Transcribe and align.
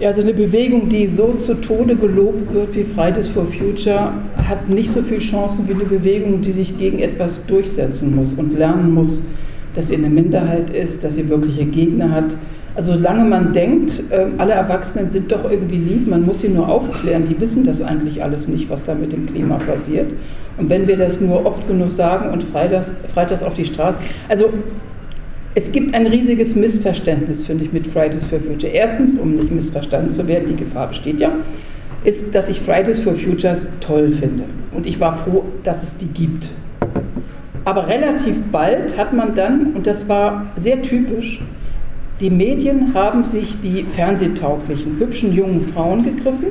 Ja, 0.00 0.08
also 0.08 0.22
eine 0.22 0.32
Bewegung, 0.32 0.88
die 0.88 1.06
so 1.06 1.34
zu 1.34 1.60
Tode 1.60 1.94
gelobt 1.94 2.54
wird 2.54 2.74
wie 2.74 2.84
Fridays 2.84 3.28
for 3.28 3.44
Future, 3.44 4.14
hat 4.34 4.66
nicht 4.70 4.94
so 4.94 5.02
viele 5.02 5.20
Chancen 5.20 5.68
wie 5.68 5.74
eine 5.74 5.84
Bewegung, 5.84 6.40
die 6.40 6.52
sich 6.52 6.78
gegen 6.78 7.00
etwas 7.00 7.44
durchsetzen 7.44 8.16
muss 8.16 8.32
und 8.32 8.56
lernen 8.56 8.94
muss, 8.94 9.20
dass 9.74 9.88
sie 9.88 9.96
eine 9.96 10.08
Minderheit 10.08 10.70
ist, 10.70 11.04
dass 11.04 11.16
sie 11.16 11.28
wirkliche 11.28 11.66
Gegner 11.66 12.12
hat. 12.12 12.34
Also 12.74 12.94
solange 12.94 13.24
man 13.24 13.52
denkt, 13.52 14.02
ähm, 14.10 14.32
alle 14.38 14.52
Erwachsenen 14.52 15.10
sind 15.10 15.30
doch 15.32 15.50
irgendwie 15.50 15.76
lieb, 15.76 16.08
man 16.08 16.24
muss 16.24 16.40
sie 16.40 16.48
nur 16.48 16.66
aufklären, 16.66 17.26
die 17.28 17.38
wissen 17.38 17.64
das 17.64 17.82
eigentlich 17.82 18.24
alles 18.24 18.48
nicht, 18.48 18.70
was 18.70 18.82
da 18.82 18.94
mit 18.94 19.12
dem 19.12 19.26
Klima 19.26 19.56
passiert. 19.56 20.06
Und 20.56 20.70
wenn 20.70 20.86
wir 20.86 20.96
das 20.96 21.20
nur 21.20 21.44
oft 21.44 21.68
genug 21.68 21.90
sagen 21.90 22.30
und 22.30 22.42
freitags, 22.42 22.94
freitags 23.12 23.42
auf 23.42 23.52
die 23.52 23.66
Straße, 23.66 23.98
also 24.30 24.48
es 25.54 25.72
gibt 25.72 25.94
ein 25.94 26.06
riesiges 26.06 26.54
Missverständnis, 26.54 27.44
finde 27.44 27.64
ich, 27.64 27.72
mit 27.72 27.86
Fridays 27.86 28.24
for 28.24 28.38
Future. 28.40 28.72
Erstens, 28.72 29.14
um 29.18 29.34
nicht 29.34 29.50
missverstanden 29.50 30.12
zu 30.12 30.28
werden, 30.28 30.48
die 30.48 30.56
Gefahr 30.56 30.88
besteht 30.88 31.20
ja, 31.20 31.32
ist, 32.04 32.34
dass 32.34 32.48
ich 32.48 32.60
Fridays 32.60 33.00
for 33.00 33.14
Futures 33.14 33.66
toll 33.80 34.12
finde. 34.12 34.44
Und 34.72 34.86
ich 34.86 35.00
war 35.00 35.16
froh, 35.16 35.44
dass 35.64 35.82
es 35.82 35.96
die 35.96 36.06
gibt. 36.06 36.48
Aber 37.64 37.88
relativ 37.88 38.40
bald 38.52 38.96
hat 38.96 39.12
man 39.12 39.34
dann, 39.34 39.72
und 39.74 39.86
das 39.86 40.08
war 40.08 40.46
sehr 40.56 40.82
typisch, 40.82 41.40
die 42.20 42.30
Medien 42.30 42.94
haben 42.94 43.24
sich 43.24 43.60
die 43.60 43.84
fernsehtauglichen, 43.84 44.98
hübschen 44.98 45.34
jungen 45.34 45.62
Frauen 45.62 46.04
gegriffen 46.04 46.48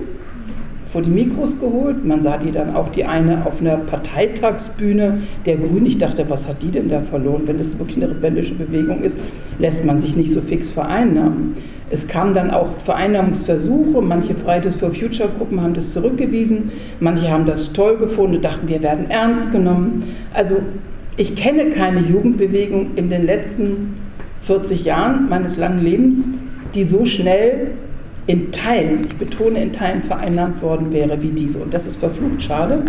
vor 0.91 1.03
die 1.03 1.09
Mikros 1.09 1.59
geholt. 1.59 2.03
Man 2.03 2.21
sah 2.21 2.37
die 2.37 2.51
dann 2.51 2.75
auch 2.75 2.89
die 2.89 3.05
eine 3.05 3.45
auf 3.45 3.61
einer 3.61 3.77
Parteitagsbühne 3.77 5.21
der 5.45 5.57
Grünen. 5.57 5.85
Ich 5.85 5.99
dachte, 5.99 6.25
was 6.29 6.47
hat 6.47 6.63
die 6.63 6.71
denn 6.71 6.89
da 6.89 7.01
verloren? 7.01 7.43
Wenn 7.45 7.59
das 7.59 7.77
wirklich 7.77 7.97
eine 7.97 8.09
rebellische 8.09 8.55
Bewegung 8.55 9.03
ist, 9.03 9.19
lässt 9.59 9.85
man 9.85 9.99
sich 9.99 10.15
nicht 10.15 10.31
so 10.31 10.41
fix 10.41 10.69
vereinnahmen. 10.69 11.55
Es 11.91 12.07
kamen 12.07 12.33
dann 12.33 12.51
auch 12.51 12.77
Vereinnahmungsversuche. 12.77 14.01
Manche 14.01 14.33
Fridays 14.33 14.75
for 14.75 14.91
Future 14.91 15.29
Gruppen 15.37 15.61
haben 15.61 15.73
das 15.73 15.93
zurückgewiesen. 15.93 16.71
Manche 16.99 17.29
haben 17.29 17.45
das 17.45 17.71
toll 17.71 17.97
gefunden, 17.97 18.41
dachten, 18.41 18.67
wir 18.67 18.81
werden 18.81 19.09
ernst 19.09 19.51
genommen. 19.51 20.03
Also 20.33 20.57
ich 21.17 21.35
kenne 21.35 21.69
keine 21.69 21.99
Jugendbewegung 21.99 22.91
in 22.95 23.09
den 23.09 23.25
letzten 23.25 23.95
40 24.41 24.85
Jahren 24.85 25.29
meines 25.29 25.57
langen 25.57 25.83
Lebens, 25.83 26.27
die 26.73 26.83
so 26.83 27.05
schnell 27.05 27.71
in 28.29 28.51
Teilen, 28.51 29.07
ich 29.09 29.17
betone 29.17 29.59
in 29.59 29.73
Teilen 29.73 30.03
vereinnahmt 30.03 30.61
worden 30.61 30.93
wäre 30.93 31.19
wie 31.19 31.29
diese. 31.31 31.57
Und 31.57 31.73
das 31.73 31.87
ist 31.87 31.95
verflucht 31.95 32.43
schade, 32.43 32.83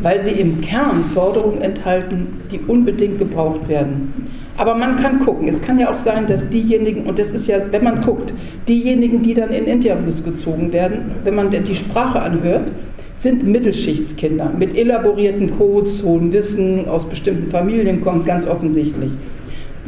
weil 0.00 0.22
sie 0.22 0.30
im 0.30 0.62
Kern 0.62 1.04
Forderungen 1.14 1.60
enthalten, 1.60 2.40
die 2.50 2.58
unbedingt 2.58 3.18
gebraucht 3.18 3.68
werden. 3.68 4.14
Aber 4.56 4.74
man 4.74 4.96
kann 4.96 5.20
gucken. 5.20 5.46
Es 5.46 5.60
kann 5.60 5.78
ja 5.78 5.92
auch 5.92 5.98
sein, 5.98 6.26
dass 6.26 6.48
diejenigen, 6.48 7.04
und 7.04 7.18
das 7.18 7.32
ist 7.32 7.46
ja, 7.46 7.58
wenn 7.70 7.84
man 7.84 8.00
guckt, 8.00 8.32
diejenigen, 8.66 9.20
die 9.20 9.34
dann 9.34 9.50
in 9.50 9.66
Interviews 9.66 10.24
gezogen 10.24 10.72
werden, 10.72 11.10
wenn 11.22 11.34
man 11.34 11.50
die 11.50 11.74
Sprache 11.74 12.20
anhört, 12.20 12.72
sind 13.12 13.46
Mittelschichtskinder 13.46 14.54
mit 14.56 14.74
elaborierten 14.74 15.50
Codes, 15.58 16.02
hohem 16.02 16.32
Wissen, 16.32 16.88
aus 16.88 17.04
bestimmten 17.04 17.50
Familien 17.50 18.00
kommt, 18.00 18.24
ganz 18.24 18.46
offensichtlich. 18.46 19.10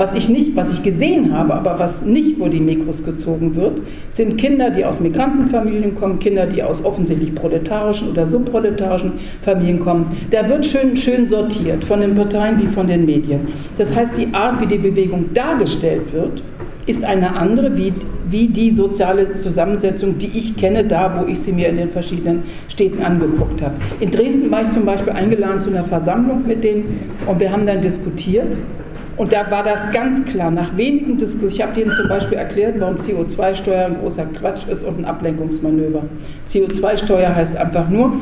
Was 0.00 0.14
ich 0.14 0.30
nicht, 0.30 0.56
was 0.56 0.72
ich 0.72 0.82
gesehen 0.82 1.30
habe, 1.36 1.52
aber 1.52 1.78
was 1.78 2.06
nicht 2.06 2.38
vor 2.38 2.48
die 2.48 2.58
Mikros 2.58 3.04
gezogen 3.04 3.54
wird, 3.54 3.82
sind 4.08 4.38
Kinder, 4.38 4.70
die 4.70 4.82
aus 4.82 4.98
Migrantenfamilien 4.98 5.94
kommen, 5.94 6.18
Kinder, 6.18 6.46
die 6.46 6.62
aus 6.62 6.82
offensichtlich 6.82 7.34
proletarischen 7.34 8.08
oder 8.08 8.26
subproletarischen 8.26 9.12
Familien 9.42 9.78
kommen. 9.78 10.06
Da 10.30 10.48
wird 10.48 10.64
schön, 10.64 10.96
schön 10.96 11.26
sortiert 11.26 11.84
von 11.84 12.00
den 12.00 12.14
Parteien 12.14 12.58
wie 12.62 12.66
von 12.66 12.86
den 12.86 13.04
Medien. 13.04 13.48
Das 13.76 13.94
heißt, 13.94 14.16
die 14.16 14.32
Art, 14.32 14.62
wie 14.62 14.66
die 14.68 14.78
Bewegung 14.78 15.34
dargestellt 15.34 16.10
wird, 16.14 16.42
ist 16.86 17.04
eine 17.04 17.36
andere 17.36 17.76
wie, 17.76 17.92
wie 18.30 18.48
die 18.48 18.70
soziale 18.70 19.36
Zusammensetzung, 19.36 20.16
die 20.16 20.30
ich 20.32 20.56
kenne, 20.56 20.82
da 20.82 21.20
wo 21.20 21.30
ich 21.30 21.40
sie 21.40 21.52
mir 21.52 21.68
in 21.68 21.76
den 21.76 21.90
verschiedenen 21.90 22.44
Städten 22.70 23.02
angeguckt 23.02 23.60
habe. 23.60 23.74
In 24.00 24.10
Dresden 24.10 24.50
war 24.50 24.62
ich 24.62 24.70
zum 24.70 24.86
Beispiel 24.86 25.12
eingeladen 25.12 25.60
zu 25.60 25.68
einer 25.68 25.84
Versammlung 25.84 26.46
mit 26.46 26.64
denen 26.64 27.00
und 27.26 27.38
wir 27.38 27.52
haben 27.52 27.66
dann 27.66 27.82
diskutiert 27.82 28.56
und 29.20 29.34
da 29.34 29.50
war 29.50 29.62
das 29.62 29.92
ganz 29.92 30.24
klar, 30.24 30.50
nach 30.50 30.78
wenigen 30.78 31.18
Diskussionen, 31.18 31.52
ich 31.52 31.62
habe 31.62 31.74
denen 31.74 31.90
zum 31.90 32.08
Beispiel 32.08 32.38
erklärt, 32.38 32.76
warum 32.78 32.96
CO2-Steuer 32.96 33.84
ein 33.84 33.96
großer 34.00 34.24
Quatsch 34.24 34.66
ist 34.66 34.82
und 34.82 35.00
ein 35.00 35.04
Ablenkungsmanöver. 35.04 36.04
CO2-Steuer 36.48 37.36
heißt 37.36 37.54
einfach 37.54 37.90
nur, 37.90 38.14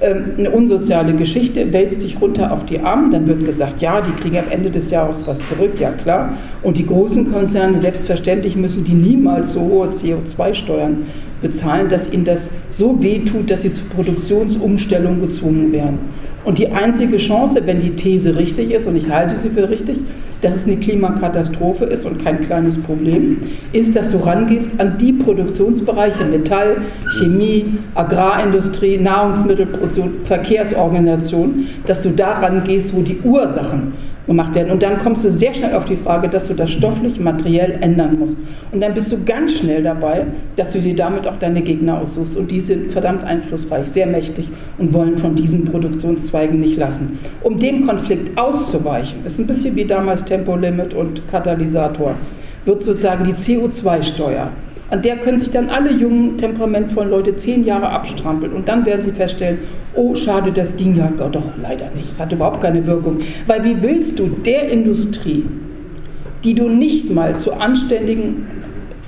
ähm, 0.00 0.26
eine 0.38 0.52
unsoziale 0.52 1.14
Geschichte, 1.14 1.72
wälzt 1.72 2.02
sich 2.02 2.20
runter 2.20 2.52
auf 2.52 2.66
die 2.66 2.78
Armen, 2.78 3.10
dann 3.10 3.26
wird 3.26 3.44
gesagt, 3.44 3.82
ja, 3.82 4.00
die 4.00 4.12
kriegen 4.12 4.38
am 4.38 4.48
Ende 4.48 4.70
des 4.70 4.92
Jahres 4.92 5.26
was 5.26 5.40
zurück, 5.48 5.72
ja 5.80 5.90
klar. 5.90 6.34
Und 6.62 6.78
die 6.78 6.86
großen 6.86 7.32
Konzerne, 7.32 7.76
selbstverständlich 7.76 8.54
müssen 8.54 8.84
die 8.84 8.94
niemals 8.94 9.54
so 9.54 9.62
hohe 9.62 9.88
CO2-Steuern 9.88 10.98
bezahlen, 11.42 11.88
dass 11.88 12.12
ihnen 12.12 12.24
das 12.24 12.50
so 12.70 13.02
wehtut, 13.02 13.50
dass 13.50 13.62
sie 13.62 13.72
zur 13.72 13.88
Produktionsumstellung 13.88 15.20
gezwungen 15.20 15.72
werden. 15.72 15.98
Und 16.44 16.58
die 16.58 16.68
einzige 16.68 17.16
Chance, 17.16 17.62
wenn 17.64 17.80
die 17.80 17.90
These 17.90 18.36
richtig 18.36 18.70
ist, 18.70 18.86
und 18.86 18.94
ich 18.94 19.08
halte 19.08 19.36
sie 19.36 19.50
für 19.50 19.68
richtig, 19.68 19.98
dass 20.40 20.56
es 20.56 20.66
eine 20.66 20.76
Klimakatastrophe 20.76 21.84
ist 21.86 22.04
und 22.06 22.22
kein 22.22 22.40
kleines 22.42 22.80
Problem, 22.80 23.38
ist, 23.72 23.96
dass 23.96 24.10
du 24.10 24.18
rangehst 24.18 24.78
an 24.78 24.96
die 24.98 25.12
Produktionsbereiche 25.12 26.24
Metall, 26.24 26.78
Chemie, 27.18 27.78
Agrarindustrie, 27.94 28.98
Nahrungsmittelproduktion, 28.98 30.20
Verkehrsorganisation, 30.24 31.66
dass 31.86 32.02
du 32.02 32.10
da 32.10 32.38
rangehst, 32.38 32.94
wo 32.94 33.02
die 33.02 33.18
Ursachen 33.24 33.92
gemacht 34.28 34.54
werden. 34.54 34.70
Und 34.70 34.82
dann 34.84 34.98
kommst 34.98 35.24
du 35.24 35.30
sehr 35.32 35.52
schnell 35.52 35.74
auf 35.74 35.86
die 35.86 35.96
Frage, 35.96 36.28
dass 36.28 36.46
du 36.46 36.54
das 36.54 36.70
stofflich, 36.70 37.18
materiell 37.18 37.78
ändern 37.80 38.16
musst. 38.20 38.36
Und 38.70 38.80
dann 38.80 38.94
bist 38.94 39.10
du 39.10 39.24
ganz 39.24 39.54
schnell 39.54 39.82
dabei, 39.82 40.26
dass 40.54 40.72
du 40.72 40.78
dir 40.78 40.94
damit 40.94 41.26
auch 41.26 41.38
deine 41.40 41.62
Gegner 41.62 42.00
aussuchst. 42.00 42.36
Und 42.36 42.52
die 42.52 42.60
sind 42.60 42.92
verdammt 42.92 43.24
einflussreich, 43.24 43.88
sehr 43.88 44.06
mächtig 44.06 44.48
und 44.78 44.94
wollen 44.94 45.16
von 45.16 45.34
diesen 45.34 45.64
Produktionszweigen 45.64 46.60
nicht 46.60 46.76
lassen. 46.76 47.18
Um 47.42 47.58
dem 47.58 47.86
Konflikt 47.86 48.38
auszuweichen, 48.38 49.26
ist 49.26 49.40
ein 49.40 49.48
bisschen 49.48 49.74
wie 49.74 49.84
damals 49.84 50.24
Tempolimit 50.24 50.94
und 50.94 51.26
Katalysator, 51.28 52.14
wird 52.64 52.84
sozusagen 52.84 53.24
die 53.24 53.32
CO2-Steuer 53.32 54.50
an 54.90 55.02
der 55.02 55.16
können 55.18 55.38
sich 55.38 55.50
dann 55.50 55.68
alle 55.68 55.92
jungen, 55.92 56.38
temperamentvollen 56.38 57.10
Leute 57.10 57.36
zehn 57.36 57.64
Jahre 57.64 57.90
abstrampeln 57.90 58.52
und 58.52 58.68
dann 58.68 58.86
werden 58.86 59.02
sie 59.02 59.12
feststellen, 59.12 59.58
oh 59.94 60.14
schade, 60.14 60.50
das 60.52 60.76
ging 60.76 60.96
ja 60.96 61.10
doch 61.10 61.42
leider 61.60 61.90
nicht, 61.94 62.10
es 62.10 62.18
hat 62.18 62.32
überhaupt 62.32 62.60
keine 62.60 62.86
Wirkung. 62.86 63.20
Weil 63.46 63.64
wie 63.64 63.82
willst 63.82 64.18
du 64.18 64.28
der 64.28 64.70
Industrie, 64.70 65.44
die 66.44 66.54
du 66.54 66.68
nicht 66.68 67.12
mal 67.12 67.36
zu 67.36 67.52
anständigen 67.52 68.46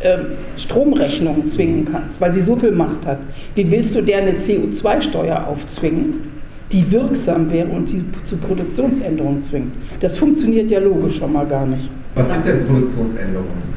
äh, 0.01 0.19
Stromrechnungen 0.59 1.49
zwingen 1.49 1.89
kannst, 1.91 2.21
weil 2.21 2.33
sie 2.33 2.43
so 2.43 2.57
viel 2.57 2.73
Macht 2.73 3.07
hat, 3.07 3.19
wie 3.55 3.71
willst 3.71 3.95
du 3.95 4.03
der 4.03 4.19
eine 4.19 4.33
CO2-Steuer 4.33 5.47
aufzwingen? 5.49 6.31
die 6.73 6.89
wirksam 6.91 7.51
wäre 7.51 7.69
und 7.69 7.89
sie 7.89 8.05
zu 8.25 8.37
Produktionsänderungen 8.37 9.43
zwingt. 9.43 9.73
Das 10.01 10.17
funktioniert 10.17 10.71
ja 10.71 10.79
logisch 10.79 11.19
schon 11.19 11.33
mal 11.33 11.47
gar 11.47 11.67
nicht. 11.67 11.91
Was 12.15 12.31
sind 12.31 12.47
denn 12.47 12.65
Produktionsänderungen? 12.65 13.70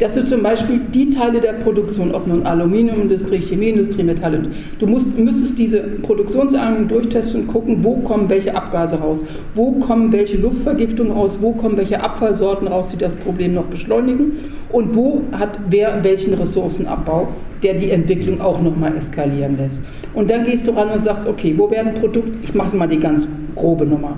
Dass 0.00 0.14
du 0.14 0.24
zum 0.24 0.42
Beispiel 0.42 0.80
die 0.92 1.10
Teile 1.10 1.40
der 1.40 1.52
Produktion, 1.52 2.14
ob 2.14 2.26
nun 2.26 2.44
Aluminiumindustrie, 2.44 3.38
Chemieindustrie, 3.38 4.02
Metall, 4.02 4.42
du 4.78 4.86
musst, 4.86 5.18
müsstest 5.18 5.58
diese 5.58 5.80
Produktionsanlagen 5.80 6.88
durchtesten 6.88 7.42
und 7.42 7.46
gucken, 7.48 7.84
wo 7.84 7.96
kommen 7.96 8.28
welche 8.30 8.54
Abgase 8.54 8.96
raus, 8.96 9.22
wo 9.54 9.72
kommen 9.72 10.10
welche 10.10 10.38
Luftvergiftungen 10.38 11.12
raus, 11.12 11.38
wo 11.42 11.52
kommen 11.52 11.76
welche 11.76 12.02
Abfallsorten 12.02 12.66
raus, 12.66 12.88
die 12.88 12.96
das 12.96 13.14
Problem 13.14 13.52
noch 13.52 13.66
beschleunigen 13.66 14.32
und 14.70 14.96
wo 14.96 15.22
hat 15.32 15.58
wer 15.68 16.02
welchen 16.02 16.32
Ressourcenabbau, 16.32 17.28
der 17.62 17.74
die 17.74 17.90
Entwicklung 17.90 18.40
auch 18.40 18.62
nochmal 18.62 18.96
eskalieren 18.96 19.58
lässt. 19.58 19.82
Und 20.14 20.30
dann 20.30 20.46
gehst 20.46 20.66
du 20.66 20.72
ran 20.72 20.88
und 20.88 21.02
sagst, 21.02 21.26
okay, 21.26 21.54
wo 21.58 21.70
werden 21.70 21.92
Produkte, 21.92 22.32
ich 22.42 22.54
mache 22.54 22.74
mal 22.74 22.88
die 22.88 22.98
ganz 22.98 23.28
grobe 23.54 23.84
Nummer, 23.84 24.16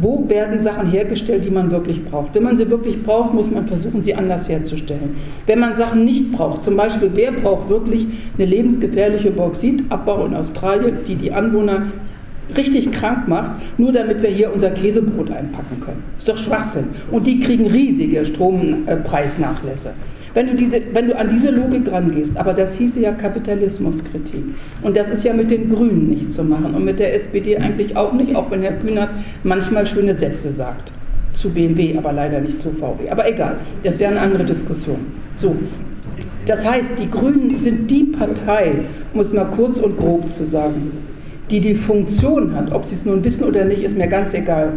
wo 0.00 0.28
werden 0.28 0.58
Sachen 0.58 0.90
hergestellt, 0.90 1.44
die 1.44 1.50
man 1.50 1.70
wirklich 1.70 2.04
braucht. 2.04 2.34
Wenn 2.34 2.44
man 2.44 2.56
sie 2.56 2.70
wirklich 2.70 3.02
braucht, 3.02 3.34
muss 3.34 3.50
man 3.50 3.66
versuchen, 3.66 4.00
sie 4.00 4.14
anders 4.14 4.48
herzustellen. 4.48 5.16
Wenn 5.46 5.58
man 5.58 5.74
Sachen 5.74 6.04
nicht 6.04 6.32
braucht, 6.32 6.62
zum 6.62 6.76
Beispiel, 6.76 7.10
wer 7.14 7.32
braucht 7.32 7.68
wirklich 7.68 8.06
eine 8.36 8.46
lebensgefährliche 8.46 9.30
Bauxitabbau 9.30 10.26
in 10.26 10.34
Australien, 10.34 10.98
die 11.06 11.16
die 11.16 11.32
Anwohner 11.32 11.86
richtig 12.56 12.90
krank 12.92 13.28
macht, 13.28 13.50
nur 13.78 13.92
damit 13.92 14.22
wir 14.22 14.30
hier 14.30 14.52
unser 14.52 14.70
Käsebrot 14.70 15.30
einpacken 15.30 15.80
können. 15.84 16.02
Ist 16.16 16.28
doch 16.28 16.38
Schwachsinn. 16.38 16.88
Und 17.10 17.26
die 17.26 17.40
kriegen 17.40 17.66
riesige 17.66 18.24
Strompreisnachlässe. 18.24 19.92
Wenn 20.34 20.46
du, 20.46 20.54
diese, 20.54 20.80
wenn 20.92 21.08
du 21.08 21.16
an 21.16 21.28
diese 21.30 21.50
Logik 21.50 21.90
rangehst, 21.90 22.36
aber 22.36 22.54
das 22.54 22.76
hieße 22.76 23.00
ja 23.00 23.12
Kapitalismuskritik. 23.12 24.44
Und 24.82 24.96
das 24.96 25.08
ist 25.08 25.24
ja 25.24 25.32
mit 25.32 25.50
den 25.50 25.70
Grünen 25.72 26.08
nicht 26.08 26.30
zu 26.30 26.44
machen 26.44 26.74
und 26.74 26.84
mit 26.84 26.98
der 26.98 27.14
SPD 27.14 27.56
eigentlich 27.56 27.96
auch 27.96 28.12
nicht, 28.12 28.36
auch 28.36 28.50
wenn 28.50 28.62
Herr 28.62 28.74
Kühnert 28.74 29.10
manchmal 29.42 29.86
schöne 29.86 30.14
Sätze 30.14 30.50
sagt. 30.50 30.92
Zu 31.32 31.50
BMW, 31.50 31.96
aber 31.96 32.12
leider 32.12 32.40
nicht 32.40 32.60
zu 32.60 32.70
VW. 32.70 33.10
Aber 33.10 33.28
egal, 33.28 33.56
das 33.84 33.98
wäre 33.98 34.10
eine 34.10 34.20
andere 34.20 34.44
Diskussion. 34.44 34.98
So, 35.36 35.54
das 36.46 36.68
heißt, 36.68 36.92
die 36.98 37.10
Grünen 37.10 37.50
sind 37.58 37.90
die 37.90 38.04
Partei, 38.04 38.72
um 39.12 39.20
es 39.20 39.32
mal 39.32 39.44
kurz 39.44 39.78
und 39.78 39.96
grob 39.96 40.30
zu 40.30 40.46
sagen, 40.46 40.92
die 41.50 41.60
die 41.60 41.74
Funktion 41.74 42.54
hat, 42.54 42.72
ob 42.72 42.86
sie 42.86 42.94
es 42.94 43.04
nun 43.04 43.22
wissen 43.22 43.44
oder 43.44 43.64
nicht, 43.64 43.82
ist 43.82 43.96
mir 43.96 44.08
ganz 44.08 44.34
egal, 44.34 44.72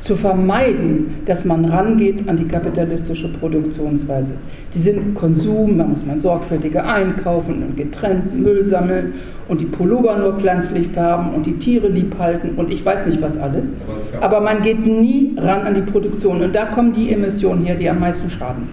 zu 0.00 0.16
vermeiden, 0.16 1.16
dass 1.26 1.44
man 1.44 1.66
rangeht 1.66 2.28
an 2.28 2.36
die 2.36 2.48
kapitalistische 2.48 3.28
Produktionsweise. 3.28 4.34
Die 4.74 4.78
sind 4.78 5.14
Konsum, 5.14 5.76
da 5.78 5.84
muss 5.84 6.06
man 6.06 6.20
sorgfältiger 6.20 6.86
einkaufen 6.86 7.62
und 7.62 7.76
getrennt 7.76 8.38
Müll 8.40 8.64
sammeln 8.64 9.14
und 9.48 9.60
die 9.60 9.66
Pullover 9.66 10.16
nur 10.16 10.34
pflanzlich 10.34 10.88
färben 10.88 11.34
und 11.34 11.44
die 11.44 11.58
Tiere 11.58 11.88
lieb 11.88 12.16
halten 12.18 12.52
und 12.56 12.70
ich 12.70 12.84
weiß 12.84 13.06
nicht 13.06 13.20
was 13.20 13.36
alles. 13.36 13.72
Aber 14.20 14.40
man 14.40 14.62
geht 14.62 14.86
nie 14.86 15.34
ran 15.36 15.62
an 15.62 15.74
die 15.74 15.82
Produktion 15.82 16.40
und 16.40 16.54
da 16.54 16.66
kommen 16.66 16.92
die 16.92 17.12
Emissionen 17.12 17.64
her, 17.64 17.74
die 17.74 17.88
am 17.88 18.00
meisten 18.00 18.30
schaden. 18.30 18.68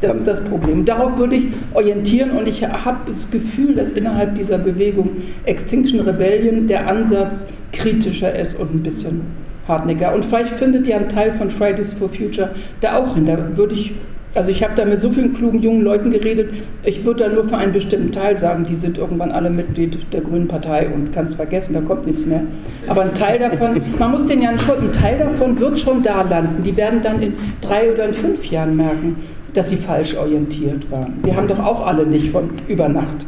Das 0.00 0.14
ist 0.14 0.26
das 0.26 0.42
Problem. 0.42 0.84
Darauf 0.84 1.16
würde 1.18 1.36
ich 1.36 1.44
orientieren 1.72 2.32
und 2.32 2.48
ich 2.48 2.66
habe 2.66 3.10
das 3.10 3.30
Gefühl, 3.30 3.74
dass 3.76 3.90
innerhalb 3.90 4.34
dieser 4.34 4.58
Bewegung 4.58 5.10
Extinction 5.44 6.00
Rebellion 6.00 6.66
der 6.66 6.88
Ansatz 6.88 7.46
kritischer 7.72 8.34
ist 8.34 8.58
und 8.58 8.74
ein 8.74 8.82
bisschen 8.82 9.45
hartnäckiger. 9.68 10.14
Und 10.14 10.24
vielleicht 10.24 10.52
findet 10.52 10.86
ihr 10.86 10.96
einen 10.96 11.08
Teil 11.08 11.32
von 11.32 11.50
Fridays 11.50 11.94
for 11.94 12.08
Future 12.08 12.50
da 12.80 12.96
auch 12.96 13.14
hin. 13.14 13.26
Da 13.26 13.56
würde 13.56 13.74
ich, 13.74 13.94
also 14.34 14.50
ich 14.50 14.62
habe 14.62 14.74
da 14.76 14.84
mit 14.84 15.00
so 15.00 15.10
vielen 15.10 15.34
klugen 15.34 15.60
jungen 15.60 15.82
Leuten 15.82 16.10
geredet, 16.10 16.50
ich 16.84 17.04
würde 17.04 17.24
da 17.24 17.30
nur 17.30 17.48
für 17.48 17.56
einen 17.56 17.72
bestimmten 17.72 18.12
Teil 18.12 18.36
sagen, 18.36 18.66
die 18.66 18.74
sind 18.74 18.98
irgendwann 18.98 19.32
alle 19.32 19.50
Mitglied 19.50 19.98
der 20.12 20.20
Grünen 20.20 20.48
Partei 20.48 20.88
und 20.88 21.12
kannst 21.12 21.36
vergessen, 21.36 21.74
da 21.74 21.80
kommt 21.80 22.06
nichts 22.06 22.26
mehr. 22.26 22.42
Aber 22.86 23.02
ein 23.02 23.14
Teil 23.14 23.38
davon, 23.38 23.80
man 23.98 24.10
muss 24.10 24.26
den 24.26 24.42
ja 24.42 24.52
nicht, 24.52 24.70
ein 24.70 24.92
Teil 24.92 25.18
davon 25.18 25.58
wird 25.58 25.80
schon 25.80 26.02
da 26.02 26.22
landen. 26.22 26.62
Die 26.62 26.76
werden 26.76 27.00
dann 27.02 27.22
in 27.22 27.34
drei 27.60 27.92
oder 27.92 28.06
in 28.06 28.14
fünf 28.14 28.44
Jahren 28.46 28.76
merken, 28.76 29.16
dass 29.54 29.70
sie 29.70 29.76
falsch 29.76 30.14
orientiert 30.16 30.90
waren. 30.90 31.14
Wir 31.22 31.34
haben 31.34 31.48
doch 31.48 31.58
auch 31.58 31.86
alle 31.86 32.04
nicht 32.06 32.28
von 32.28 32.50
über 32.68 32.88
Nacht 32.88 33.24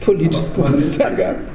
politisches 0.00 0.48
Bewusstsein 0.50 1.16
gehabt. 1.16 1.52